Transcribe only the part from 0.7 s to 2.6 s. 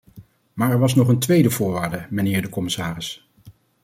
er was nog een tweede voorwaarde, mijnheer de